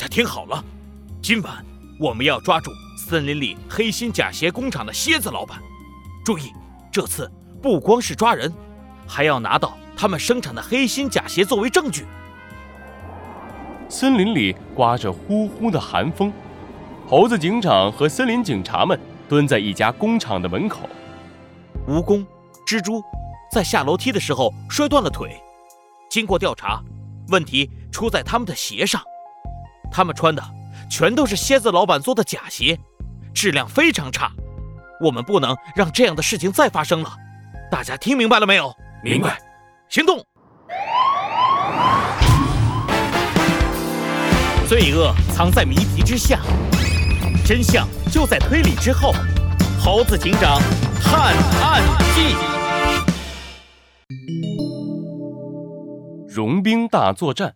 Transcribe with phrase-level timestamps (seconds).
[0.00, 0.64] 家听好了，
[1.20, 1.62] 今晚
[1.98, 5.60] 我们要抓住森林里黑心假鞋工厂的蝎子老板。
[6.24, 6.50] 注意，
[6.90, 7.30] 这次
[7.60, 8.50] 不光是抓人，
[9.06, 12.06] 还要拿到他们生产的黑心假鞋作为证据。
[13.90, 16.32] 森林里刮着呼呼的寒风，
[17.06, 18.98] 猴子警长和森林警察们
[19.28, 20.88] 蹲在一家工厂的门口。
[21.86, 22.24] 蜈蚣、
[22.66, 23.02] 蜘蛛
[23.52, 25.36] 在下楼梯的时候摔断了腿。
[26.08, 26.82] 经过调查，
[27.28, 29.02] 问题出在他们的鞋上，
[29.90, 30.42] 他们穿的
[30.88, 32.78] 全都是蝎子老板做的假鞋，
[33.34, 34.30] 质量非常差。
[35.00, 37.16] 我们不能让这样的事情再发生了。
[37.70, 38.74] 大家听明白了没有？
[39.02, 39.38] 明白。
[39.88, 40.24] 行动。
[44.68, 46.38] 罪恶藏在谜题之下，
[47.44, 49.12] 真相就在推理之后。
[49.82, 50.60] 猴子警长
[51.02, 51.82] 探案
[52.14, 52.36] 记：
[56.28, 57.54] 融冰大作战。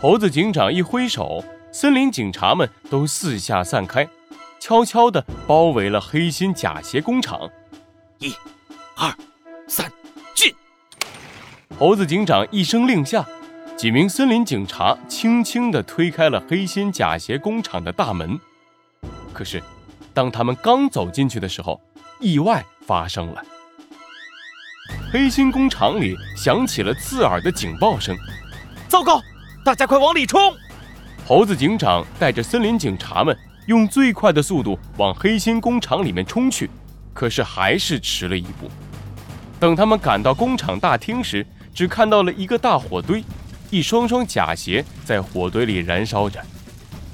[0.00, 4.08] 猴子警长一挥手，森林警察们都四下散开，
[4.60, 7.50] 悄悄地包围了黑心假鞋工厂。
[8.18, 8.32] 一、
[8.94, 9.12] 二、
[9.66, 9.90] 三，
[10.36, 10.54] 进！
[11.76, 13.26] 猴子警长一声令下。
[13.76, 18.38] 几名森林警察轻轻地推开了黑心假鞋工厂的大门，
[19.32, 19.60] 可是，
[20.14, 21.80] 当他们刚走进去的时候，
[22.20, 23.42] 意外发生了。
[25.12, 28.16] 黑心工厂里响起了刺耳的警报声，
[28.88, 29.20] 糟糕！
[29.68, 30.40] 大家快往里冲！
[31.26, 36.70] 猴子警长带着森林警察们用最快的速度往黑心工厂里面冲去，
[37.12, 38.70] 可是还是迟了一步。
[39.60, 43.22] 等他们赶到工厂大厅时，只看到了一个大火堆。
[43.68, 46.42] 一双双假鞋在火堆里燃烧着。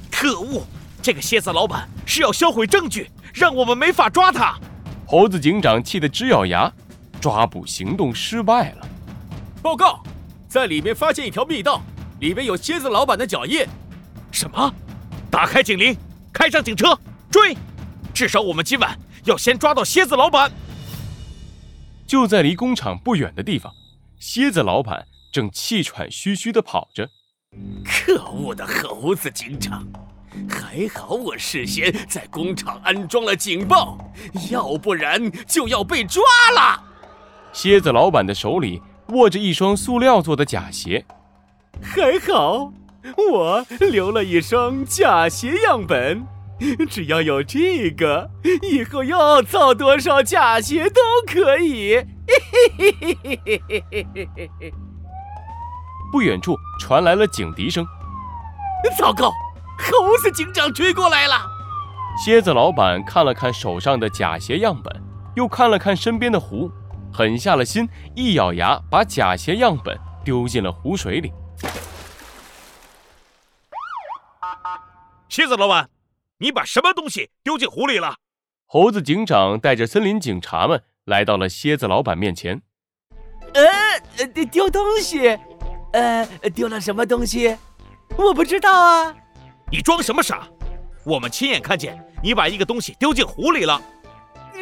[0.09, 0.65] 可恶！
[1.01, 4.57] 这个蝎子老板是要销毁证据，让我们没法抓他。
[5.05, 6.71] 猴子警长气得直咬牙，
[7.19, 8.87] 抓捕行动失败了。
[9.61, 10.01] 报告，
[10.47, 11.81] 在里面发现一条密道，
[12.25, 13.63] 里面有蝎子老板的脚印。
[14.31, 14.73] 什么？
[15.29, 15.95] 打开警铃，
[16.33, 16.97] 开上警车，
[17.29, 17.55] 追！
[18.15, 20.51] 至少我们今晚要先抓到蝎子老板。
[22.07, 23.71] 就在离工厂不远的地方，
[24.17, 25.05] 蝎子老板。
[25.31, 27.09] 正气喘吁吁地跑着，
[27.83, 29.85] 可恶的猴子警长！
[30.49, 33.97] 还好我事先在工厂安装了警报，
[34.49, 36.23] 要不然就要被抓
[36.55, 36.81] 了。
[37.51, 41.05] 蝎子老板的手里握着一双塑料做的假鞋，
[41.81, 42.71] 还好，
[43.31, 46.25] 我留了一双假鞋样本，
[46.89, 48.29] 只要有这个，
[48.61, 51.95] 以后要造多少假鞋都可以。
[52.27, 52.33] 嘿
[52.77, 54.73] 嘿嘿嘿嘿嘿嘿。
[56.11, 57.85] 不远处传来了警笛声，
[58.97, 59.29] 糟糕，
[59.77, 61.35] 猴子警长追过来了。
[62.23, 65.03] 蝎子老板看了看手上的假鞋样本，
[65.35, 66.71] 又看了看身边的壶，
[67.11, 71.31] 狠下了心，一咬牙把假鞋样本丢进了湖水里。
[75.35, 75.89] 蝎子老板，
[76.37, 78.15] 你把什么东西丢进湖里了？
[78.65, 82.61] 猴子警长带着森林警察们来到了蝎子老板面前。
[83.53, 85.37] 呃，丢东西。
[85.91, 86.25] 呃，
[86.55, 87.57] 丢了什么东西？
[88.17, 89.13] 我不知道啊！
[89.69, 90.47] 你装什么傻？
[91.03, 93.81] 我们亲眼看见你把一个东西丢进湖里了。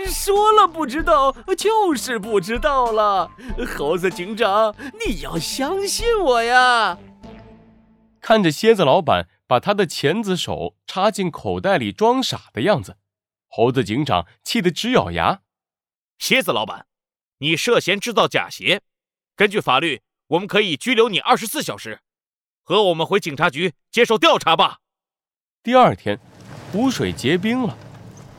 [0.07, 3.29] 说了不知道，就是不知道了。
[3.77, 4.73] 猴子警长，
[5.05, 6.97] 你要相信我呀！
[8.19, 12.97] 看着蝎子老板把他的钳子手插进口袋里装傻的样子，
[13.47, 15.41] 猴子警长气得直咬牙。
[16.17, 16.87] 蝎子老板，
[17.37, 18.81] 你涉嫌制造假鞋，
[19.35, 20.01] 根据法律。
[20.29, 21.99] 我们可以拘留你二十四小时，
[22.63, 24.79] 和我们回警察局接受调查吧。
[25.61, 26.19] 第二天，
[26.71, 27.77] 湖水结冰了，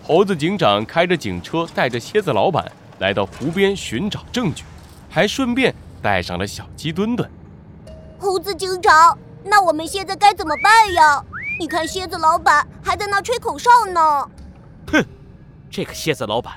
[0.02, 4.64] 猴子警长开着警车，带着蝎子老板来到湖边寻找证据，
[5.08, 7.31] 还顺便带上了小鸡墩墩。
[8.19, 11.25] 猴子警长，那我们现在该怎么办呀？
[11.60, 14.31] 你看，蝎子老板还在那吹口哨呢。
[14.91, 15.05] 哼，
[15.71, 16.55] 这个蝎子老板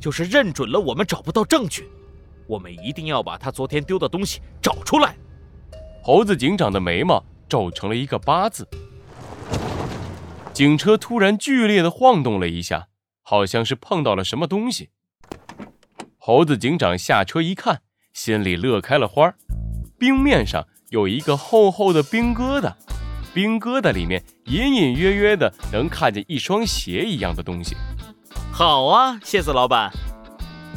[0.00, 1.88] 就是认准了我们找不到证据。
[2.46, 5.16] 我们一定要把他昨天丢的东西找出来。
[6.02, 8.68] 猴子警长的眉毛皱成了一个八字。
[10.52, 12.88] 警车突然剧烈的晃动了一下，
[13.22, 14.90] 好像是碰到了什么东西。
[16.18, 17.80] 猴子警长下车一看，
[18.12, 19.34] 心里乐开了花。
[19.98, 22.72] 冰面上有一个厚厚的冰疙瘩，
[23.34, 27.74] 冰疙瘩里面隐隐约约的能看见一双鞋一样的东西。
[28.52, 29.90] 好啊，蝎子老板。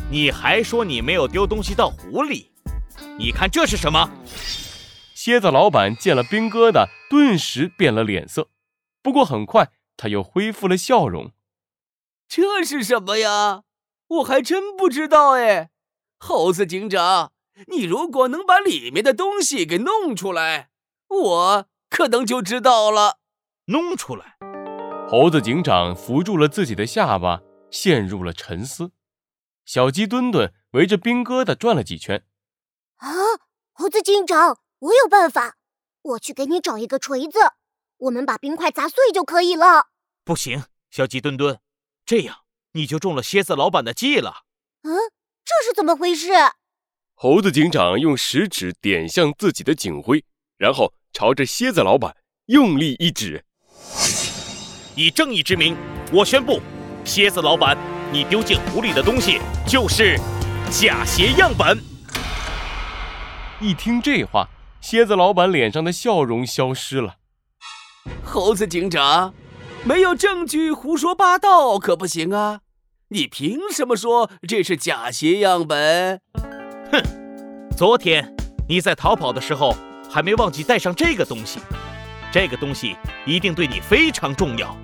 [0.09, 2.49] 你还说你没有丢东西到湖里？
[3.19, 4.09] 你看这是什么？
[5.13, 8.49] 蝎子老板见了冰疙瘩，顿时变了脸色。
[9.03, 11.31] 不过很快他又恢复了笑容。
[12.27, 13.61] 这是什么呀？
[14.07, 15.69] 我还真不知道哎。
[16.17, 17.33] 猴子警长，
[17.65, 20.69] 你如果能把里面的东西给弄出来，
[21.07, 23.17] 我可能就知道了。
[23.65, 24.37] 弄出来。
[25.09, 28.91] 猴子警长扶住了自己的下巴，陷入了沉思。
[29.65, 32.23] 小鸡墩墩围着冰疙瘩转了几圈。
[32.97, 33.09] 啊，
[33.73, 35.55] 猴子警长，我有办法，
[36.03, 37.39] 我去给你找一个锤子，
[37.97, 39.87] 我们把冰块砸碎就可以了。
[40.23, 41.59] 不行，小鸡墩墩，
[42.05, 42.41] 这样
[42.73, 44.43] 你就中了蝎子老板的计了。
[44.83, 44.93] 嗯，
[45.43, 46.31] 这是怎么回事？
[47.19, 50.23] 猴子警长用食指点向自己的警徽，
[50.55, 52.15] 然后朝着蝎子老板
[52.45, 53.43] 用力一指。
[54.95, 55.75] 以正义之名，
[56.13, 56.61] 我宣布，
[57.03, 57.75] 蝎子老板，
[58.11, 60.15] 你丢进湖里的东西就是
[60.69, 61.79] 假鞋样本。
[63.59, 64.47] 一听这话，
[64.79, 67.15] 蝎子老板脸上的笑容消失了。
[68.23, 69.33] 猴子警长，
[69.83, 72.59] 没有证据胡说八道可不行啊！
[73.07, 76.21] 你凭什么说这是假鞋样本？
[76.91, 77.03] 哼，
[77.75, 78.35] 昨天
[78.67, 79.75] 你在逃跑的时候
[80.09, 81.59] 还没忘记带上这个东西，
[82.31, 82.95] 这个东西
[83.25, 84.75] 一定对你非常重要。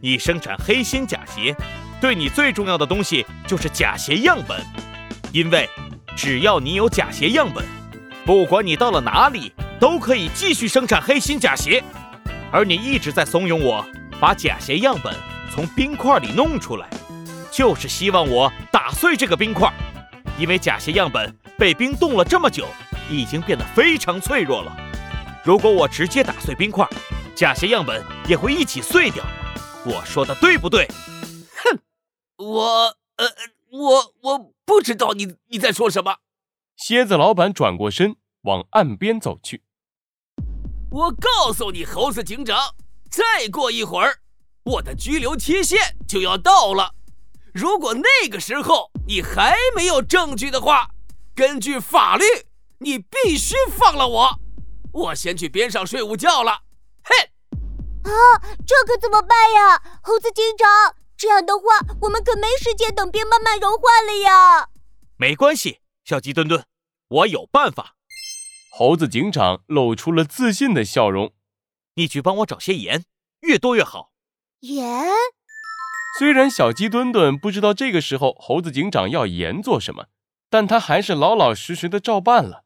[0.00, 1.54] 你生产黑心假鞋，
[2.00, 4.60] 对你最重要的东西就是假鞋样本，
[5.32, 5.68] 因为
[6.16, 7.64] 只要你有假鞋样本，
[8.24, 11.82] 不管你到了哪里，都可以继续生产黑心假鞋。
[12.50, 13.84] 而你一直在怂恿我
[14.20, 15.14] 把假鞋样本
[15.50, 16.88] 从冰块里弄出来，
[17.50, 19.72] 就是希望我打碎这个冰块，
[20.38, 22.66] 因为假鞋样本被冰冻了这么久，
[23.10, 24.76] 已经变得非常脆弱了。
[25.44, 26.88] 如果我直接打碎冰块，
[27.34, 29.24] 假鞋样本也会一起碎掉。
[29.84, 30.86] 我说的对不对？
[31.56, 31.78] 哼，
[32.36, 33.26] 我呃，
[33.70, 36.18] 我我不知道你你在说什么。
[36.76, 39.62] 蝎子老板转过身往岸边走去。
[40.90, 42.56] 我告诉你，猴子警长，
[43.10, 44.18] 再过一会儿，
[44.64, 46.94] 我的拘留期限就要到了。
[47.52, 50.90] 如果那个时候你还没有证据的话，
[51.34, 52.24] 根据法律，
[52.78, 54.40] 你必须放了我。
[54.92, 56.60] 我先去边上睡午觉了。
[57.02, 57.30] 嘿。
[58.04, 58.10] 啊，
[58.66, 60.94] 这可怎么办呀，猴子警长？
[61.16, 61.62] 这样的话，
[62.02, 64.68] 我们可没时间等冰慢慢融化了呀。
[65.16, 66.64] 没关系，小鸡墩墩，
[67.08, 67.94] 我有办法。
[68.72, 71.32] 猴子警长露出了自信的笑容。
[71.94, 73.04] 你去帮我找些盐，
[73.40, 74.12] 越多越好。
[74.60, 75.06] 盐？
[76.18, 80.06] 虽然小鸡墩墩不知道这个时候猴子警长要盐做什么，
[80.50, 82.64] 但他还是老老实实的照办了。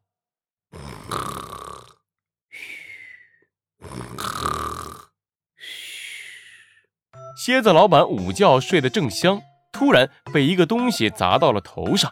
[7.37, 9.41] 蝎子老板午觉睡得正香，
[9.73, 12.11] 突然被一个东西砸到了头上。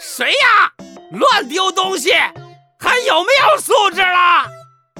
[0.00, 0.72] 谁呀？
[1.12, 2.12] 乱丢东西，
[2.80, 4.50] 还有没有素质了？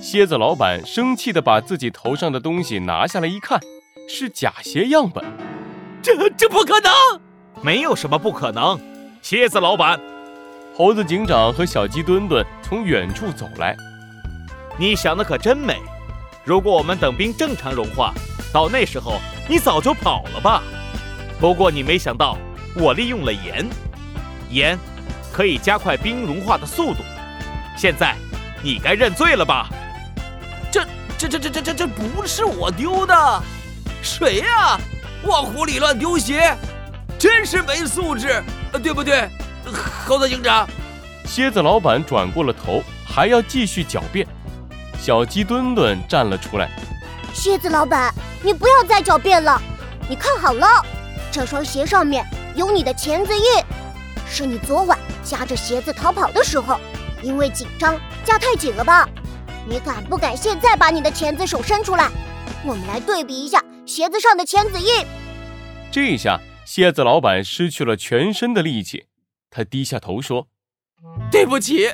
[0.02, 3.58] 蝎子老板生气地把自己头上的东西拿下来一看，
[4.08, 5.24] 是假鞋样本。
[6.02, 6.92] 这这不可能！
[7.62, 8.78] 没有什么不可能。
[9.22, 10.00] 蝎子老板，
[10.76, 13.76] 猴子警长和小鸡墩墩从远处走来。
[14.78, 15.80] 你想的可真美。
[16.44, 18.12] 如果我们等冰正常融化。
[18.52, 20.62] 到那时候，你早就跑了吧？
[21.38, 22.38] 不过你没想到，
[22.76, 23.68] 我利用了盐，
[24.48, 24.78] 盐
[25.30, 27.02] 可以加快冰融化的速度。
[27.76, 28.14] 现在，
[28.62, 29.68] 你该认罪了吧？
[30.70, 30.86] 这、
[31.18, 33.42] 这、这、这、这、这、这不是我丢的，
[34.06, 34.78] 谁呀？
[35.24, 36.56] 往湖里乱丢鞋，
[37.18, 38.40] 真是没素质，
[38.80, 39.28] 对不对？
[40.06, 40.66] 猴子警长，
[41.24, 44.24] 蝎子老板转过了头，还要继续狡辩。
[45.00, 46.70] 小鸡墩墩站了出来。
[47.34, 49.60] 蝎子老板，你不要再狡辩了。
[50.08, 50.66] 你看好了，
[51.32, 53.44] 这双鞋上面有你的钳子印，
[54.28, 56.78] 是你昨晚夹着鞋子逃跑的时候，
[57.22, 59.06] 因为紧张夹太紧了吧？
[59.68, 62.08] 你敢不敢现在把你的钳子手伸出来？
[62.64, 65.06] 我们来对比一下鞋子上的签字印。
[65.92, 69.06] 这下蝎子老板失去了全身的力气，
[69.48, 70.48] 他低下头说
[71.30, 71.86] ：“对不起，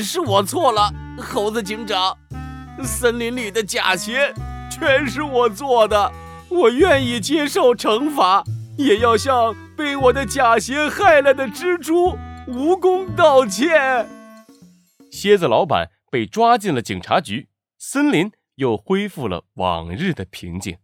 [0.00, 2.16] 是我错了，猴子警长。
[2.84, 4.32] 森林里的假鞋。”
[4.72, 6.10] 全是我做的，
[6.48, 8.42] 我愿意接受惩罚，
[8.78, 12.16] 也要向被我的假鞋害了的蜘蛛
[12.48, 14.08] 蜈蚣道歉。
[15.10, 20.78] 蝎子老板被抓进了警察局，森林又恢复了往日的平静。